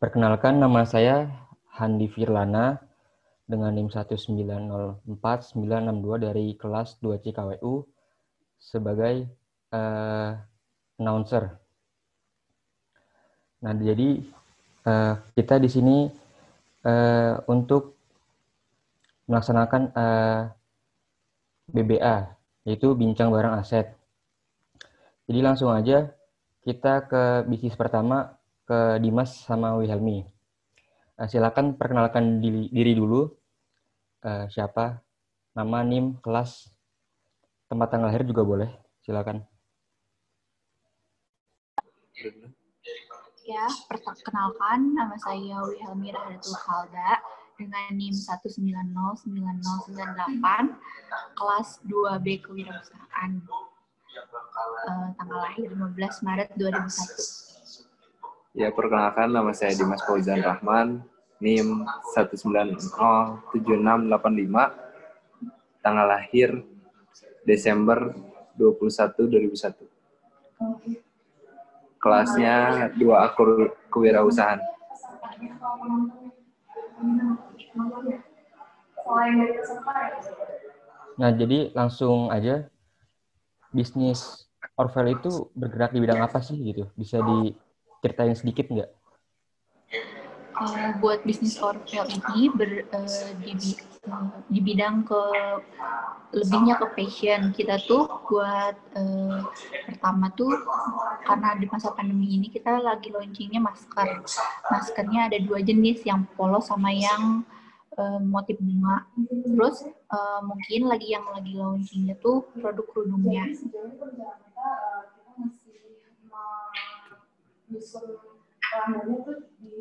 [0.00, 1.28] Perkenalkan nama saya
[1.76, 2.80] Handi Firlana
[3.44, 5.04] dengan NIM 1904962
[6.24, 7.84] dari kelas 2 CKWU
[8.56, 9.28] sebagai
[9.76, 10.40] uh,
[10.96, 11.52] announcer.
[13.60, 14.24] Nah, jadi
[14.88, 16.08] uh, kita di sini
[16.88, 18.00] uh, untuk
[19.28, 20.48] melaksanakan uh,
[21.76, 22.16] BBA,
[22.64, 23.92] yaitu bincang barang aset.
[25.28, 26.08] Jadi langsung aja
[26.64, 28.39] kita ke bisnis pertama
[28.70, 30.22] ke Dimas sama Wilhelmi.
[31.18, 33.26] Uh, silakan perkenalkan diri, diri dulu.
[34.22, 35.02] Uh, siapa?
[35.58, 36.70] Nama, NIM, kelas,
[37.66, 38.70] tempat tanggal lahir juga boleh.
[39.02, 39.42] Silakan.
[43.42, 47.18] Ya, perkenalkan nama saya Wilhelmi Rahadatul Khalda
[47.58, 50.78] dengan NIM 1909098
[51.34, 53.42] kelas 2B Kewirausahaan.
[54.86, 57.49] Uh, tanggal lahir 15 Maret 2001.
[58.50, 61.06] Ya, perkenalkan nama saya Dimas Fauzan Rahman,
[61.38, 61.86] NIM
[62.18, 63.46] 1907685,
[65.78, 66.58] tanggal lahir
[67.46, 68.10] Desember
[68.58, 69.86] 21 2001.
[72.02, 74.58] Kelasnya dua akur kewirausahaan.
[81.22, 82.66] Nah, jadi langsung aja
[83.70, 86.90] bisnis Orvel itu bergerak di bidang apa sih gitu?
[86.98, 87.54] Bisa di
[88.00, 88.90] ceritain sedikit nggak?
[90.60, 93.56] Uh, buat bisnis Orvel ini ber, uh, di,
[94.04, 95.22] uh, di bidang ke
[96.36, 99.40] lebihnya ke fashion kita tuh buat uh,
[99.88, 100.52] pertama tuh
[101.24, 104.20] karena di masa pandemi ini kita lagi launchingnya masker.
[104.68, 107.44] Maskernya ada dua jenis yang polos sama yang
[108.24, 109.04] motif bunga.
[109.44, 113.44] Terus uh, mungkin lagi yang lagi launchingnya tuh produk kerudungnya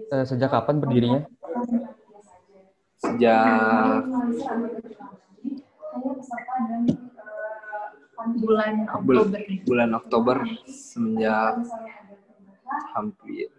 [0.09, 1.21] Uh, sejak kapan berdirinya?
[3.01, 4.05] Sejak
[8.37, 9.41] bulan Oktober.
[9.65, 10.37] Bulan Oktober
[10.69, 11.65] semenjak
[12.93, 13.49] hampir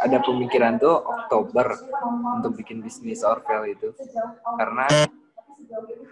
[0.00, 1.72] ada pemikiran tuh Oktober
[2.36, 3.88] untuk bikin bisnis Orvel itu
[4.60, 4.84] karena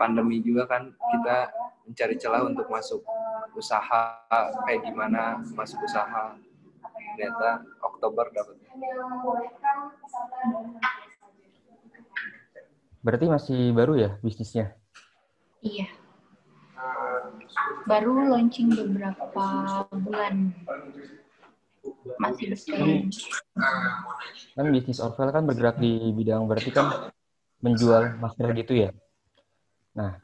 [0.00, 1.52] pandemi juga kan kita
[1.84, 3.04] mencari celah untuk masuk
[3.52, 4.16] usaha
[4.64, 6.32] kayak gimana masuk usaha
[7.16, 8.56] ternyata Oktober dapat.
[13.00, 14.76] Berarti masih baru ya bisnisnya?
[15.64, 15.88] Iya.
[17.88, 19.44] Baru launching beberapa
[19.92, 20.52] bulan.
[22.20, 23.08] Masih berjalan.
[24.52, 27.12] Kan bisnis Orvel kan bergerak di bidang berarti kan
[27.64, 28.90] menjual masker gitu ya.
[29.96, 30.16] Nah,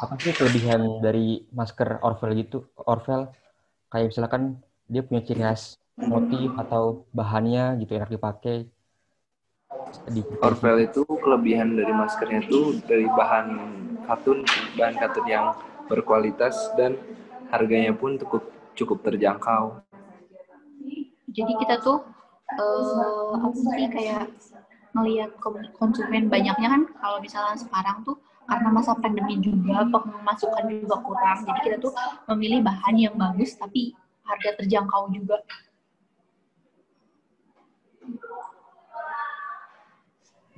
[0.00, 2.68] apa sih kelebihan dari masker Orvel gitu?
[2.84, 3.32] Orvel
[3.88, 8.66] kayak misalkan dia punya ciri khas motif atau bahannya gitu enak dipakai.
[10.08, 13.46] Di Orvel itu kelebihan dari maskernya itu dari bahan
[14.08, 14.42] katun,
[14.74, 15.46] bahan katun yang
[15.86, 16.96] berkualitas dan
[17.52, 19.84] harganya pun cukup cukup terjangkau.
[21.28, 22.00] Jadi kita tuh
[22.56, 24.32] uh, apa sih kayak
[24.96, 25.30] ngelihat
[25.76, 28.16] konsumen banyaknya kan kalau misalnya sekarang tuh
[28.48, 31.92] karena masa pandemi juga pemasukan juga kurang jadi kita tuh
[32.32, 33.92] memilih bahan yang bagus tapi
[34.28, 35.40] harga terjangkau juga.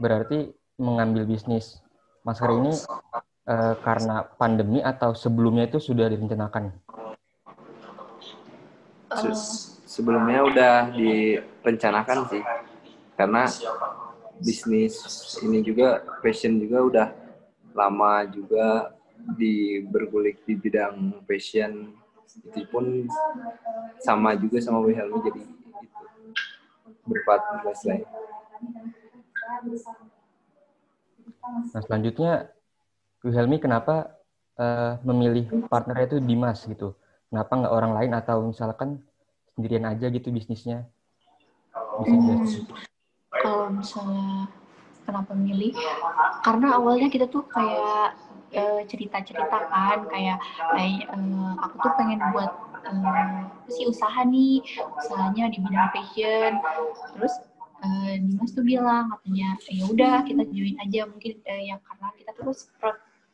[0.01, 0.51] Berarti
[0.81, 1.79] mengambil bisnis
[2.27, 2.73] masker ini
[3.47, 6.73] uh, karena pandemi atau sebelumnya itu sudah direncanakan?
[9.11, 9.31] Se
[9.91, 12.43] sebelumnya udah direncanakan sih,
[13.19, 13.45] karena
[14.41, 14.97] bisnis
[15.45, 17.09] ini juga fashion juga udah
[17.77, 18.95] lama juga
[19.37, 22.00] di bergulik di bidang fashion
[22.39, 23.09] itu pun
[23.99, 25.57] sama juga sama Wilhelmi jadi itu
[27.07, 28.05] berpartner lain.
[31.75, 32.33] Nah selanjutnya
[33.27, 34.17] Wilhelmi kenapa
[34.57, 36.95] uh, memilih partnernya itu Dimas gitu?
[37.31, 39.03] Kenapa nggak orang lain atau misalkan
[39.55, 40.87] sendirian aja gitu bisnisnya?
[42.01, 42.47] Bisa hmm,
[43.43, 44.49] kalau misalnya
[45.05, 45.75] kenapa milih?
[46.43, 48.17] Karena awalnya kita tuh kayak
[48.55, 50.39] uh, cerita-cerita kan kayak
[50.75, 52.51] kayak uh, aku tuh pengen buat
[52.87, 54.63] uh, si usaha nih
[54.99, 56.53] usahanya di bidang fashion
[57.17, 57.35] terus
[57.83, 62.31] uh, Dimas tuh bilang katanya ya udah kita join aja mungkin uh, yang karena kita
[62.39, 62.71] terus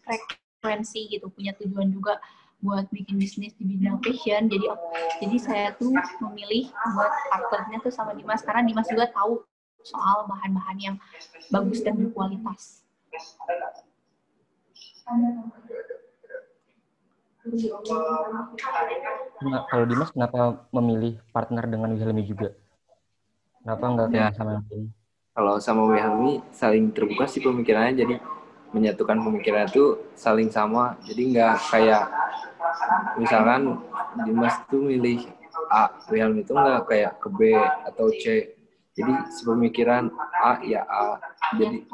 [0.05, 2.21] frekuensi gitu punya tujuan juga
[2.65, 4.67] buat bikin bisnis di bidang fashion jadi
[5.21, 5.93] jadi saya tuh
[6.25, 9.45] memilih buat partnernya tuh sama Dimas karena Dimas juga tahu
[9.87, 10.97] soal bahan-bahan yang
[11.55, 12.83] bagus dan berkualitas.
[19.47, 22.51] Nah, kalau Dimas kenapa memilih partner dengan Wilhelmi juga?
[23.63, 24.35] Kenapa nggak Ya.
[24.35, 24.89] sama yang ini?
[25.37, 28.15] Kalau sama Wilhelmi saling terbuka sih pemikirannya, jadi
[28.75, 30.99] menyatukan pemikiran itu saling sama.
[31.07, 32.05] Jadi nggak kayak
[33.21, 33.79] misalkan
[34.27, 35.29] Dimas tuh milih
[35.71, 37.55] A, Wilhelmi itu nggak kayak ke B
[37.87, 38.55] atau C.
[38.97, 40.09] Jadi sepemikiran
[40.41, 41.21] A ya A.
[41.61, 41.85] Jadi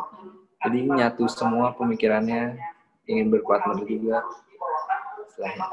[0.63, 2.57] jadi nyatu semua pemikirannya
[3.07, 4.23] ingin berpartner juga.
[5.27, 5.67] Istilahnya.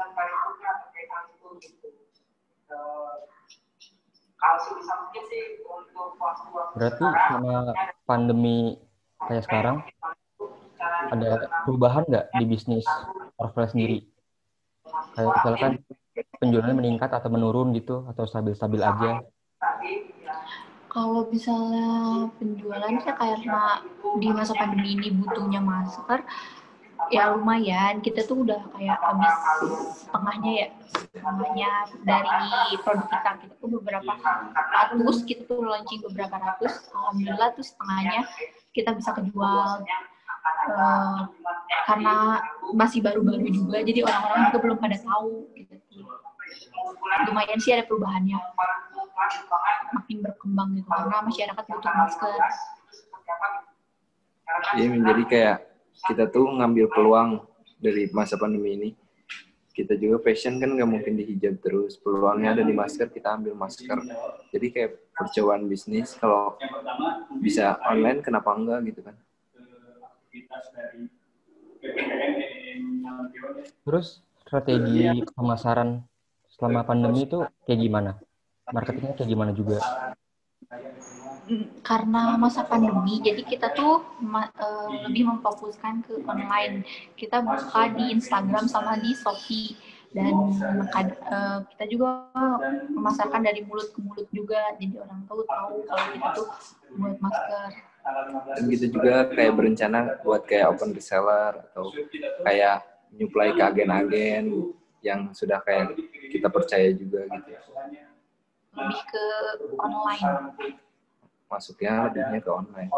[6.74, 7.76] Berarti sama
[8.08, 8.80] pandemi
[9.28, 9.76] kayak sekarang
[11.12, 12.86] ada perubahan nggak di bisnis
[13.36, 13.98] Orvel sendiri?
[15.12, 15.72] Kayak misalkan
[16.40, 19.20] penjualannya meningkat atau menurun gitu atau stabil-stabil aja?
[20.90, 23.78] Kalau misalnya penjualan sih karena
[24.18, 26.26] di masa pandemi ini butuhnya masker,
[27.10, 27.98] ya lumayan.
[28.00, 29.34] Kita tuh udah kayak habis
[30.06, 30.68] setengahnya ya,
[31.12, 31.70] setengahnya
[32.06, 33.30] dari produk kita.
[33.44, 34.12] Kita tuh beberapa
[34.54, 36.88] ratus, kita tuh launching beberapa ratus.
[36.94, 38.24] Alhamdulillah tuh setengahnya
[38.72, 39.84] kita bisa kejual.
[40.70, 41.20] Eh,
[41.84, 42.40] karena
[42.72, 45.50] masih baru-baru juga, jadi orang-orang juga belum pada tahu.
[45.52, 45.74] Gitu.
[47.28, 48.38] Lumayan sih ada perubahannya
[49.94, 52.38] makin berkembang gitu karena masyarakat butuh masker.
[54.74, 55.58] Iya, menjadi kayak
[56.08, 57.30] kita tuh ngambil peluang
[57.80, 58.90] dari masa pandemi ini.
[59.70, 61.96] Kita juga fashion kan nggak mungkin dihijab terus.
[61.96, 63.96] Peluangnya ada di masker, kita ambil masker.
[64.52, 66.58] Jadi kayak percobaan bisnis kalau
[67.40, 69.16] bisa online kenapa enggak gitu kan.
[73.86, 76.04] Terus strategi pemasaran
[76.52, 78.10] selama pandemi itu kayak gimana?
[78.70, 79.78] Marketingnya kayak gimana juga?
[81.50, 86.86] Mm, Karena masa pandemi, jadi kita tuh eh, lebih memfokuskan ke online.
[87.18, 89.74] Kita buka di Instagram sama di Shopee
[90.14, 92.30] dan eh, kita juga
[92.86, 96.46] memasarkan dari mulut ke mulut juga, jadi orang tuh tahu kalau kita tuh
[96.94, 97.70] buat masker.
[98.54, 101.90] Dan kita juga kayak berencana buat kayak open reseller atau
[102.46, 104.70] kayak nyuplai ke agen-agen
[105.02, 105.98] yang sudah kayak
[106.30, 107.58] kita percaya juga gitu.
[108.74, 109.24] Lebih ke
[109.78, 110.54] online.
[111.50, 112.90] Masuknya lebihnya ke online.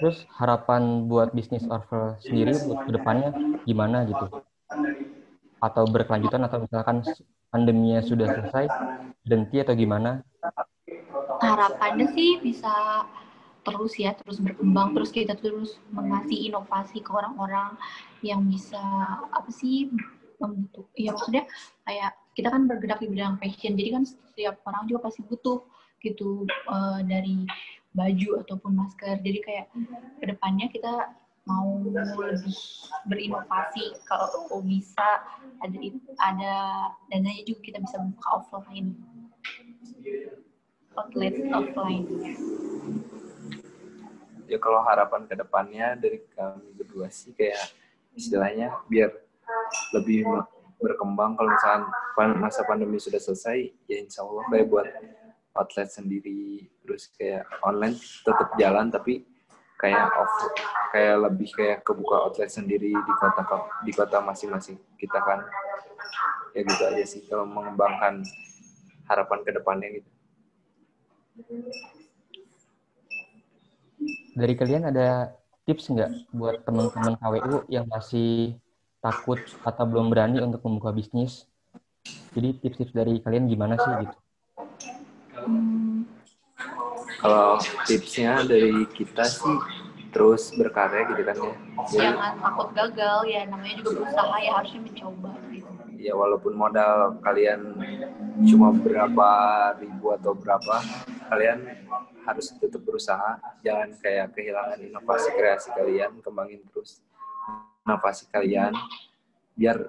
[0.00, 3.30] Terus harapan buat bisnis Orvel sendiri buat ke depannya
[3.64, 4.26] gimana gitu?
[5.60, 7.04] Atau berkelanjutan atau misalkan
[7.48, 8.64] pandeminya sudah selesai
[9.24, 10.20] berhenti atau gimana?
[11.40, 12.72] Harapannya sih bisa
[13.66, 17.74] terus ya, terus berkembang, terus kita terus mengasih inovasi ke orang-orang
[18.22, 18.78] yang bisa
[19.26, 19.90] apa sih
[20.40, 21.44] membutuh, ya maksudnya
[21.88, 25.64] kayak kita kan bergerak di bidang fashion, jadi kan setiap orang juga pasti butuh
[26.04, 27.48] gitu eh, dari
[27.96, 29.66] baju ataupun masker, jadi kayak
[30.20, 31.16] ke depannya kita
[31.46, 32.58] mau lebih
[33.06, 34.26] berinovasi kalau
[34.66, 35.22] bisa
[35.62, 35.78] ada
[36.26, 36.54] ada
[37.06, 38.98] dananya juga kita bisa buka offline.
[40.98, 42.04] Outlet offline.
[44.50, 47.62] Ya kalau harapan ke depannya dari kami berdua sih kayak
[48.18, 49.14] istilahnya biar
[49.94, 50.26] lebih
[50.80, 51.36] berkembang.
[51.36, 51.82] Kalau misalkan
[52.14, 54.88] pan- masa pandemi sudah selesai ya insya Allah kayak buat
[55.56, 59.24] outlet sendiri terus kayak online tetap jalan tapi
[59.80, 60.32] kayak off
[60.92, 63.42] kayak lebih kayak kebuka outlet sendiri di kota
[63.84, 65.44] di kota masing-masing kita kan.
[66.56, 68.24] Ya gitu aja sih kalau mengembangkan
[69.08, 70.10] harapan ke depannya gitu.
[74.36, 75.32] Dari kalian ada
[75.64, 78.56] tips nggak buat teman-teman KWU yang masih
[79.06, 81.46] takut atau belum berani untuk membuka bisnis?
[82.34, 84.16] Jadi tips-tips dari kalian gimana sih gitu?
[85.46, 86.06] Hmm,
[87.20, 89.56] kalau tipsnya dari kita sih
[90.16, 91.52] terus berkarya gitu kan ya
[91.92, 95.70] jadi jangan takut gagal ya namanya juga berusaha ya harusnya mencoba gitu.
[96.00, 97.60] ya walaupun modal kalian
[98.48, 99.28] cuma berapa
[99.76, 100.76] ribu atau berapa
[101.28, 101.68] kalian
[102.24, 107.04] harus tetap berusaha jangan kayak kehilangan inovasi kreasi kalian kembangin terus
[107.86, 108.74] inovasi kalian
[109.54, 109.88] biar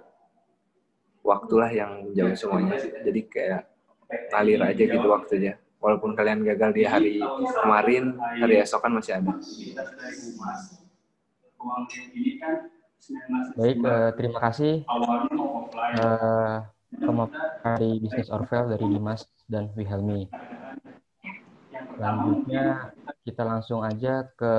[1.26, 3.62] waktulah yang menjawab semuanya jadi kayak
[4.32, 7.20] ngalir aja gitu waktunya walaupun kalian gagal di hari
[7.66, 9.34] kemarin hari esok kan masih ada
[13.58, 14.84] Baik, eh, terima kasih
[15.96, 16.58] eh,
[17.64, 20.28] dari bisnis Orvel dari Dimas dan Wilhelmi.
[21.98, 24.54] Selanjutnya kita langsung aja ke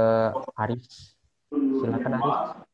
[0.59, 1.15] Aris.
[1.53, 2.68] Silakan Aris.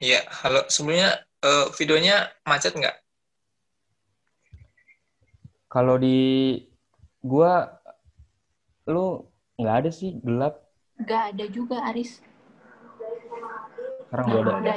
[0.00, 0.64] Iya, halo.
[0.72, 2.96] Sebelumnya uh, videonya macet nggak?
[5.68, 6.56] Kalau di
[7.20, 7.68] gua
[8.88, 9.28] lu
[9.60, 10.56] nggak ada sih gelap.
[10.96, 12.24] Nggak ada juga Aris.
[14.08, 14.52] Sekarang nggak ada.
[14.56, 14.74] ada.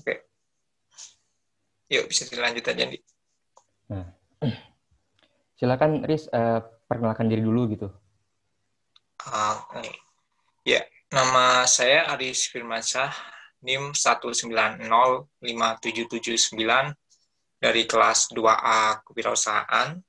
[0.00, 0.14] Oke.
[1.92, 3.02] Yuk bisa dilanjut aja nih.
[3.92, 4.08] Nah.
[5.60, 7.92] Silakan Aris uh, eh, perkenalkan diri dulu gitu.
[9.28, 9.84] Ah, Oke.
[9.84, 10.09] okay
[10.64, 13.12] ya, nama saya Aris Firmansyah,
[13.64, 16.92] NIM 1905779
[17.60, 20.00] dari kelas 2A Kewirausahaan.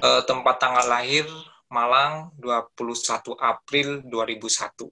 [0.00, 1.28] Uh, tempat tanggal lahir
[1.68, 4.88] Malang 21 April 2001.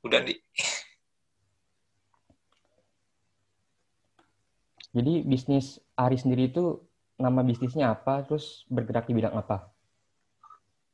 [0.00, 0.32] Udah di
[4.90, 6.82] Jadi bisnis Ari sendiri itu
[7.14, 9.70] nama bisnisnya apa, terus bergerak di bidang apa?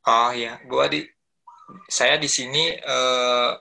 [0.05, 1.01] Oh ya, gua di
[1.87, 3.55] saya di sini uh,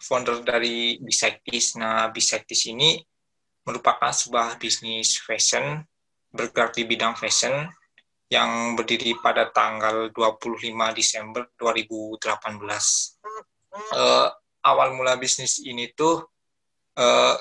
[0.00, 1.76] founder dari Bisaktis.
[1.80, 3.00] Nah, Bisaktis ini
[3.64, 5.84] merupakan sebuah bisnis fashion
[6.32, 7.68] bergerak di bidang fashion
[8.28, 12.20] yang berdiri pada tanggal 25 Desember 2018.
[13.92, 14.28] Uh,
[14.64, 16.24] awal mula bisnis ini tuh
[16.96, 17.36] uh,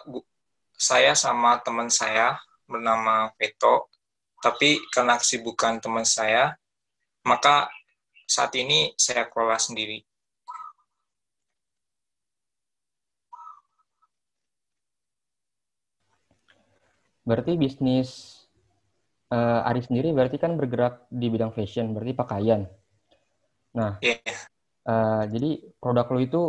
[0.76, 3.92] saya sama teman saya bernama Veto,
[4.40, 6.56] tapi karena kesibukan teman saya,
[7.26, 7.68] maka
[8.28, 10.04] saat ini saya kelola sendiri.
[17.24, 18.40] Berarti bisnis
[19.32, 22.62] uh, Ari sendiri berarti kan bergerak di bidang fashion, berarti pakaian.
[23.76, 24.20] Nah, yeah.
[24.24, 24.36] Iya.
[24.88, 26.42] uh, jadi produk lo itu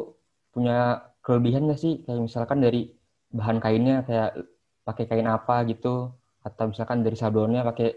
[0.54, 2.02] punya kelebihan nggak sih?
[2.06, 2.90] Kayak misalkan dari
[3.34, 4.38] bahan kainnya kayak
[4.86, 7.92] pakai kain apa gitu atau misalkan dari sablonnya pakai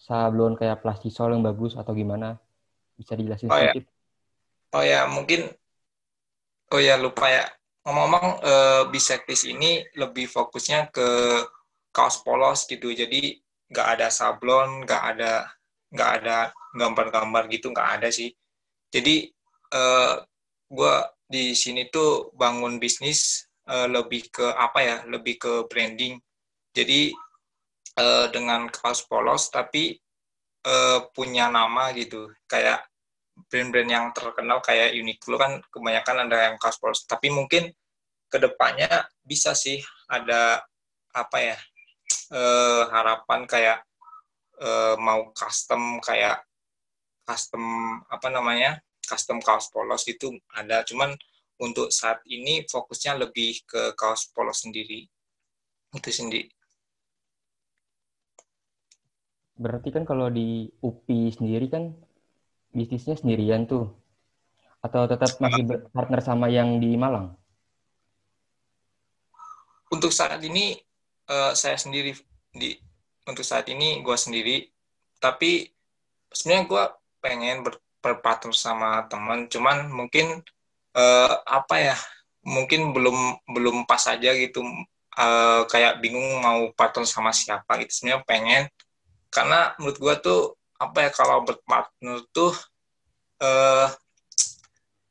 [0.00, 2.40] sablon kayak plastisol yang bagus atau gimana
[3.00, 3.72] bisa dijelasin oh, ya.
[3.72, 3.84] sedikit.
[3.88, 4.76] Ya.
[4.76, 5.40] oh ya mungkin
[6.70, 7.44] oh ya lupa ya.
[7.80, 11.08] Ngomong-ngomong uh, bisektis ini lebih fokusnya ke
[11.96, 12.92] kaos polos gitu.
[12.92, 13.40] Jadi
[13.70, 15.46] nggak ada sablon nggak ada
[15.94, 16.36] nggak ada
[16.74, 18.30] gambar-gambar gitu nggak ada sih.
[18.90, 19.30] Jadi
[19.74, 20.14] uh, eh,
[20.70, 20.94] gue
[21.30, 26.18] di sini tuh bangun bisnis uh, lebih ke apa ya lebih ke branding.
[26.74, 27.14] Jadi
[27.98, 29.98] uh, dengan kaos polos tapi
[30.66, 32.30] uh, punya nama gitu.
[32.50, 32.89] Kayak
[33.48, 37.72] brand-brand yang terkenal kayak Uniqlo kan kebanyakan ada yang kaos polos tapi mungkin
[38.30, 40.62] ke depannya bisa sih ada
[41.10, 41.56] apa ya
[42.34, 43.78] uh, harapan kayak
[44.62, 46.44] uh, mau custom kayak
[47.26, 47.62] custom
[48.06, 50.86] apa namanya custom kaos polos itu ada.
[50.86, 51.14] Cuman
[51.58, 55.10] untuk saat ini fokusnya lebih ke kaos polos sendiri.
[55.90, 56.54] Itu sendiri
[59.60, 61.92] berarti kan kalau di UPI sendiri kan
[62.70, 63.90] bisnisnya sendirian tuh?
[64.80, 67.36] Atau tetap masih partner sama yang di Malang?
[69.90, 70.78] Untuk saat ini
[71.28, 72.14] uh, saya sendiri
[72.54, 72.78] di
[73.28, 74.56] untuk saat ini gue sendiri.
[75.20, 75.68] Tapi
[76.32, 76.84] sebenarnya gue
[77.20, 79.46] pengen ber, berpartner sama teman.
[79.50, 80.40] Cuman mungkin
[80.96, 81.96] uh, apa ya
[82.40, 84.64] mungkin belum belum pas aja gitu.
[85.18, 87.92] Uh, kayak bingung mau partner sama siapa gitu.
[87.92, 88.62] Sebenarnya pengen.
[89.28, 92.56] Karena menurut gua tuh apa ya kalau berpartner tuh
[93.44, 93.86] uh,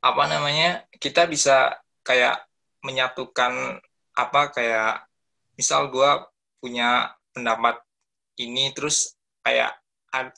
[0.02, 2.42] apa namanya kita bisa kayak
[2.82, 3.78] menyatukan
[4.18, 5.06] apa kayak
[5.54, 6.26] misal gua
[6.58, 7.78] punya pendapat
[8.42, 9.14] ini terus
[9.46, 9.78] kayak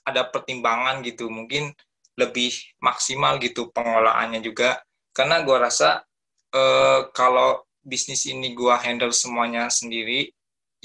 [0.03, 1.71] ada pertimbangan gitu mungkin
[2.19, 2.51] lebih
[2.83, 4.83] maksimal gitu pengolahannya juga.
[5.15, 6.03] Karena gue rasa
[6.55, 10.29] uh, kalau bisnis ini gue handle semuanya sendiri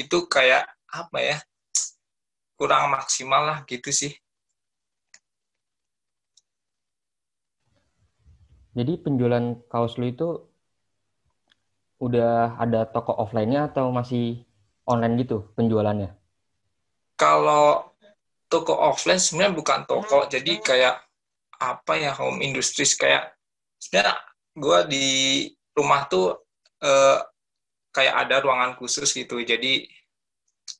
[0.00, 1.38] itu kayak apa ya
[2.56, 4.16] kurang maksimal lah gitu sih
[8.76, 10.44] jadi penjualan kaos lu itu
[11.96, 14.44] udah ada toko offline-nya atau masih
[14.84, 16.12] online gitu penjualannya?
[17.16, 17.96] Kalau
[18.52, 20.96] toko offline sebenarnya bukan toko, jadi kayak
[21.56, 23.32] apa ya home industries kayak
[23.80, 24.20] sebenarnya
[24.56, 25.06] gue di
[25.72, 26.36] rumah tuh
[26.84, 27.18] uh,
[27.92, 29.88] kayak ada ruangan khusus gitu jadi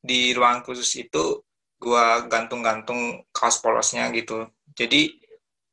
[0.04, 1.40] di ruangan khusus itu
[1.80, 5.12] gue gantung-gantung kaos polosnya gitu jadi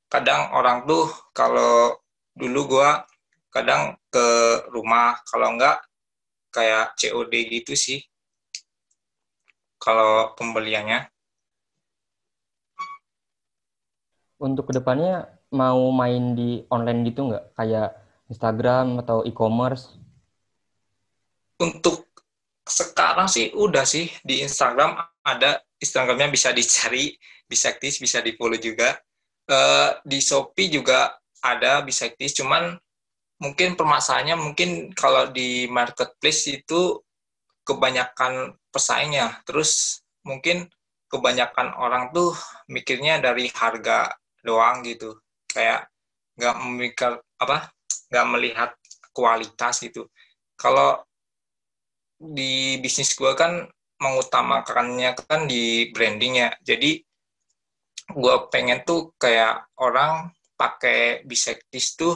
[0.07, 1.99] kadang orang tuh kalau
[2.33, 2.89] dulu gue
[3.53, 4.25] kadang ke
[4.73, 5.81] rumah kalau enggak
[6.53, 8.01] kayak COD gitu sih
[9.77, 11.13] kalau pembeliannya
[14.43, 17.55] untuk ke depannya mau main di online gitu nggak?
[17.55, 17.95] Kayak
[18.27, 19.95] Instagram atau e-commerce?
[21.61, 22.11] Untuk
[22.67, 27.15] sekarang sih udah sih di Instagram ada Instagramnya bisa dicari,
[27.47, 28.99] bisa aktif, bisa di follow juga.
[29.43, 31.11] Uh, di Shopee juga
[31.43, 32.79] ada bisa aktif, cuman
[33.43, 37.03] mungkin permasalahannya mungkin kalau di marketplace itu
[37.67, 40.71] kebanyakan pesaingnya, terus mungkin
[41.11, 42.31] kebanyakan orang tuh
[42.71, 45.19] mikirnya dari harga doang gitu.
[45.51, 45.91] Kayak
[46.39, 47.69] nggak memikir apa
[48.09, 48.71] nggak melihat
[49.13, 50.09] kualitas gitu.
[50.57, 51.03] Kalau
[52.17, 53.67] di bisnis gue kan
[53.99, 56.49] mengutamakannya kan di branding ya.
[56.63, 57.03] Jadi
[58.09, 62.15] gue pengen tuh kayak orang pakai bisektis tuh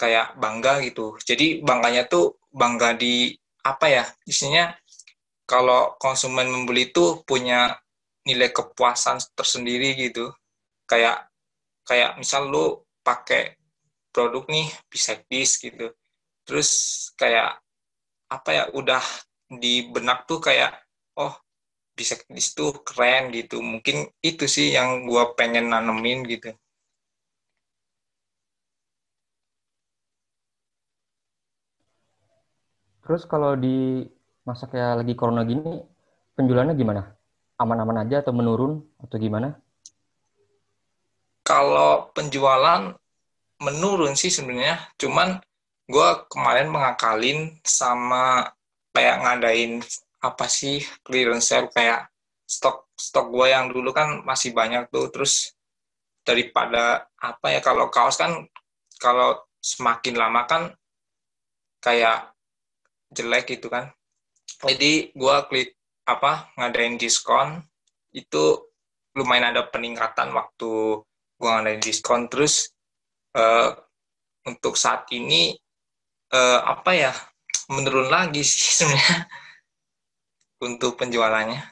[0.00, 1.20] kayak bangga gitu.
[1.20, 3.36] Jadi bangganya tuh bangga di
[3.68, 4.04] apa ya?
[4.24, 4.72] Isinya
[5.44, 7.76] kalau konsumen membeli tuh punya
[8.24, 10.32] nilai kepuasan tersendiri gitu.
[10.88, 11.28] Kayak
[11.84, 13.60] kayak misal lu pakai
[14.08, 15.92] produk nih bisektis gitu.
[16.48, 16.70] Terus
[17.20, 17.60] kayak
[18.32, 19.04] apa ya udah
[19.52, 20.72] di benak tuh kayak
[21.20, 21.36] oh
[21.92, 23.60] bisektis tuh keren gitu.
[23.60, 26.56] Mungkin itu sih yang gua pengen nanemin gitu.
[33.06, 34.02] Terus kalau di
[34.42, 35.78] masa kayak lagi corona gini,
[36.34, 37.02] penjualannya gimana?
[37.56, 39.54] Aman-aman aja atau menurun atau gimana?
[41.46, 42.90] Kalau penjualan
[43.62, 45.38] menurun sih sebenarnya, cuman
[45.86, 48.50] gue kemarin mengakalin sama
[48.90, 49.72] kayak ngadain
[50.18, 52.10] apa sih clearance sale kayak
[52.42, 55.54] stok stok gue yang dulu kan masih banyak tuh terus
[56.26, 58.50] daripada apa ya kalau kaos kan
[58.98, 60.62] kalau semakin lama kan
[61.78, 62.34] kayak
[63.12, 63.92] jelek gitu kan.
[64.62, 67.60] Jadi gue klik apa ngadain diskon
[68.14, 68.62] itu
[69.18, 71.02] lumayan ada peningkatan waktu
[71.36, 72.26] gue ngadain diskon.
[72.32, 72.72] Terus
[73.36, 73.74] uh,
[74.46, 75.54] untuk saat ini
[76.32, 77.12] uh, apa ya
[77.70, 79.26] menurun lagi sih sebenarnya
[80.66, 81.62] untuk penjualannya.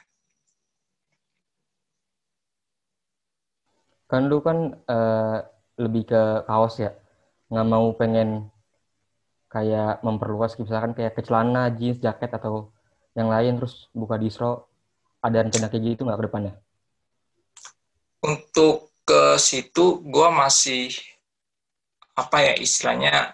[4.05, 5.41] Kan lu kan uh,
[5.81, 6.93] lebih ke kaos ya.
[7.49, 8.53] Nggak mau pengen
[9.55, 12.75] kayak memperluas misalkan kayak ke celana, jeans, jaket atau
[13.15, 14.67] yang lain terus buka distro
[15.23, 16.53] ada rencana kayak gitu nggak ke depannya?
[18.19, 20.91] Untuk ke situ gue masih
[22.19, 23.31] apa ya istilahnya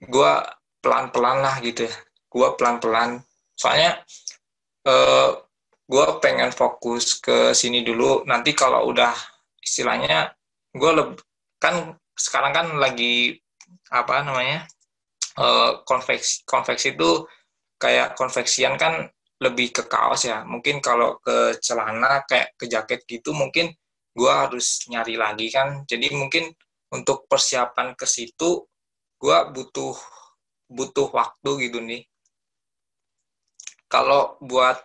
[0.00, 0.32] gue
[0.80, 1.94] pelan-pelan lah gitu ya.
[2.32, 3.20] Gue pelan-pelan.
[3.52, 4.00] Soalnya
[4.88, 5.30] eh,
[5.84, 8.24] gue pengen fokus ke sini dulu.
[8.24, 9.12] Nanti kalau udah
[9.60, 10.32] istilahnya
[10.72, 10.90] gue
[11.60, 13.36] kan sekarang kan lagi
[13.92, 14.64] apa namanya
[15.88, 17.24] konveksi konveksi itu
[17.80, 19.08] kayak konveksian kan
[19.42, 20.46] lebih ke kaos ya.
[20.46, 23.74] Mungkin kalau ke celana kayak ke jaket gitu mungkin
[24.14, 25.82] gue harus nyari lagi kan.
[25.88, 26.52] Jadi mungkin
[26.92, 28.68] untuk persiapan ke situ
[29.18, 29.96] gue butuh
[30.70, 32.06] butuh waktu gitu nih.
[33.90, 34.78] Kalau buat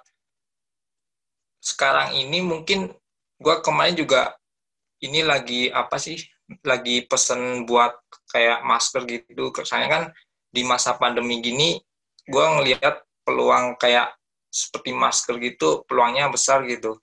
[1.63, 2.91] sekarang ini mungkin
[3.37, 4.35] gue kemarin juga
[5.03, 6.17] ini lagi apa sih?
[6.63, 7.93] Lagi pesen buat
[8.31, 9.51] kayak masker gitu.
[9.63, 10.03] Soalnya kan
[10.51, 11.77] di masa pandemi gini
[12.27, 14.15] gue ngelihat peluang kayak
[14.47, 16.99] seperti masker gitu peluangnya besar gitu.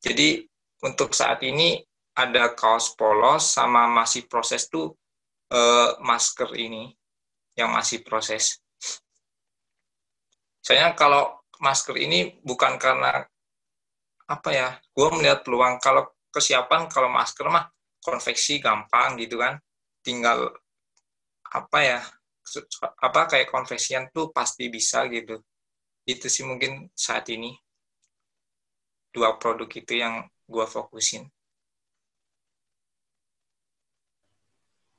[0.00, 0.46] Jadi
[0.82, 1.78] untuk saat ini
[2.16, 4.94] ada kaos polos sama masih proses tuh
[5.52, 6.90] eh, masker ini
[7.54, 8.58] yang masih proses.
[10.60, 13.26] Saya kalau masker ini bukan karena
[14.30, 15.82] apa ya gue melihat peluang.
[15.82, 17.68] Kalau kesiapan kalau masker mah
[18.00, 19.58] konveksi gampang gitu kan.
[20.00, 20.48] Tinggal
[21.50, 22.00] apa ya
[23.00, 25.38] apa kayak konversian tuh pasti bisa gitu.
[26.04, 27.54] Itu sih mungkin saat ini.
[29.10, 31.26] Dua produk itu yang gua fokusin.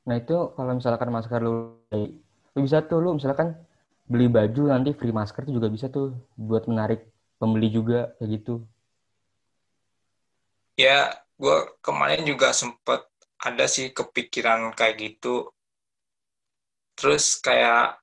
[0.07, 1.77] Nah itu kalau misalkan masker lu
[2.51, 3.55] lu bisa tuh lu misalkan
[4.09, 7.07] beli baju nanti free masker tuh juga bisa tuh buat menarik
[7.39, 8.53] pembeli juga kayak gitu.
[10.75, 13.07] Ya gua kemarin juga sempet
[13.41, 15.49] ada sih kepikiran kayak gitu
[17.01, 17.97] terus kayak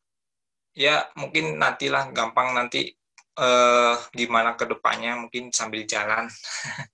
[0.75, 2.99] ya mungkin nantilah gampang nanti
[3.39, 6.27] eh, gimana ke depannya mungkin sambil jalan.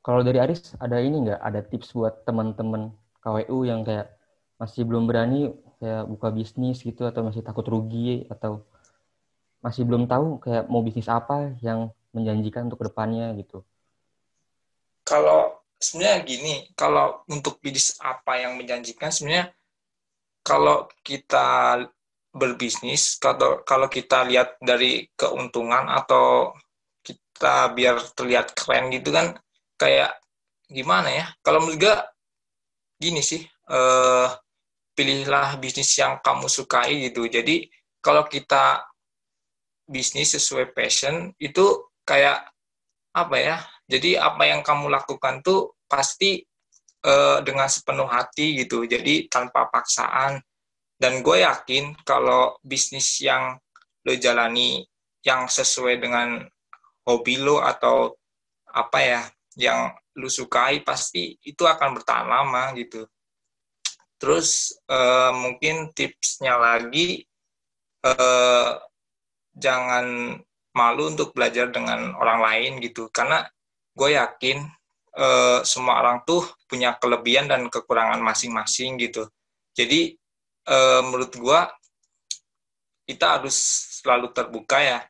[0.00, 4.14] Kalau dari Aris ada ini nggak ada tips buat teman-teman KWU yang kayak
[4.56, 5.50] masih belum berani
[5.82, 8.62] kayak buka bisnis gitu atau masih takut rugi atau
[9.60, 13.66] masih belum tahu kayak mau bisnis apa yang menjanjikan untuk ke depannya gitu.
[15.02, 15.55] Kalau
[15.86, 19.54] sebenarnya gini, kalau untuk bisnis apa yang menjanjikan sebenarnya
[20.42, 21.82] kalau kita
[22.34, 26.54] berbisnis, kalau kalau kita lihat dari keuntungan atau
[27.06, 29.38] kita biar terlihat keren gitu kan
[29.78, 30.18] kayak
[30.66, 31.26] gimana ya?
[31.42, 32.02] Kalau menurut
[32.98, 34.28] gini sih, eh,
[34.96, 37.28] pilihlah bisnis yang kamu sukai gitu.
[37.30, 37.68] Jadi
[38.02, 38.82] kalau kita
[39.86, 42.48] bisnis sesuai passion itu kayak
[43.14, 43.56] apa ya?
[43.86, 46.42] Jadi apa yang kamu lakukan tuh pasti
[47.06, 48.84] uh, dengan sepenuh hati gitu.
[48.86, 50.42] Jadi tanpa paksaan.
[50.96, 53.60] Dan gue yakin kalau bisnis yang
[54.06, 54.80] lo jalani
[55.20, 56.40] yang sesuai dengan
[57.04, 58.16] hobi lo atau
[58.72, 59.22] apa ya
[59.60, 63.04] yang lo sukai pasti itu akan bertahan lama gitu.
[64.16, 67.28] Terus uh, mungkin tipsnya lagi
[68.08, 68.80] uh,
[69.52, 70.36] jangan
[70.76, 73.44] malu untuk belajar dengan orang lain gitu karena
[73.96, 74.64] gue yakin
[75.16, 79.26] uh, semua orang tuh punya kelebihan dan kekurangan masing-masing gitu.
[79.72, 80.14] Jadi
[80.68, 81.60] uh, menurut gue
[83.06, 83.56] kita harus
[84.02, 85.00] selalu terbuka ya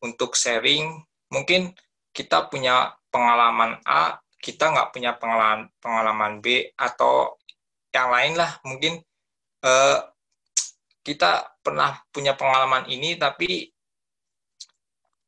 [0.00, 1.00] untuk sharing.
[1.30, 1.70] Mungkin
[2.10, 7.36] kita punya pengalaman A kita nggak punya pengalaman pengalaman B atau
[7.92, 8.56] yang lain lah.
[8.64, 8.98] Mungkin
[9.62, 9.98] uh,
[11.04, 13.68] kita pernah punya pengalaman ini tapi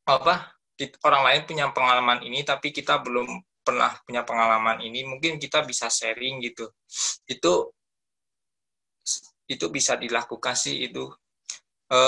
[0.03, 0.51] apa
[1.07, 3.29] orang lain punya pengalaman ini tapi kita belum
[3.63, 6.69] pernah punya pengalaman ini mungkin kita bisa sharing gitu.
[7.27, 7.71] Itu
[9.51, 11.11] itu bisa dilakukan sih itu.
[11.91, 11.99] E,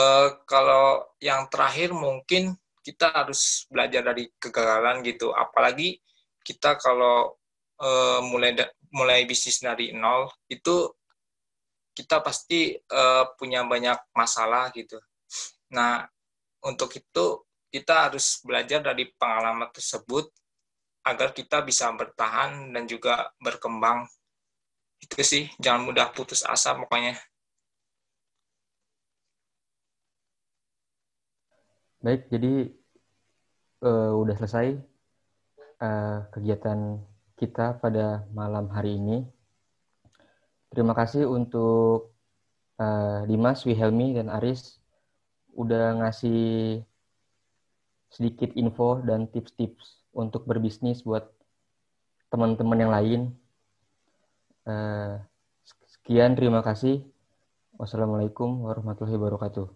[0.46, 5.30] kalau yang terakhir mungkin kita harus belajar dari kegagalan gitu.
[5.34, 5.98] Apalagi
[6.42, 7.34] kita kalau
[7.78, 7.88] e,
[8.26, 8.52] mulai
[8.94, 10.90] mulai bisnis dari nol itu
[11.94, 13.02] kita pasti e,
[13.38, 14.98] punya banyak masalah gitu.
[15.74, 16.06] Nah
[16.64, 20.30] untuk itu kita harus belajar dari pengalaman tersebut
[21.04, 24.08] agar kita bisa bertahan dan juga berkembang.
[24.96, 27.20] Itu sih, jangan mudah putus asa pokoknya.
[32.00, 32.72] Baik, jadi
[33.84, 34.76] uh, udah selesai
[35.80, 37.00] uh, kegiatan
[37.36, 39.24] kita pada malam hari ini.
[40.72, 42.16] Terima kasih untuk
[42.80, 44.80] uh, Dimas, Wihelmi, dan Aris
[45.54, 46.82] udah ngasih
[48.10, 51.27] sedikit info dan tips-tips untuk berbisnis buat
[52.31, 53.35] teman-teman yang lain.
[54.64, 55.20] Uh,
[55.87, 57.05] sekian, terima kasih.
[57.74, 59.66] Wassalamualaikum warahmatullahi wabarakatuh.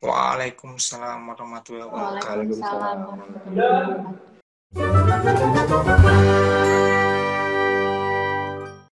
[0.00, 2.24] Waalaikumsalam warahmatullahi wabarakatuh.
[2.24, 4.00] Waalaikumsalam warahmatullahi
[4.76, 6.89] wabarakatuh.